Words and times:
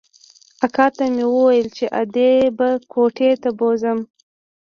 اکا 0.65 0.85
ته 0.95 1.03
مې 1.15 1.25
وويل 1.33 1.67
چې 1.77 1.85
ادې 2.01 2.31
به 2.57 2.69
کوټې 2.91 3.31
ته 3.41 3.49
بوځم. 3.57 3.99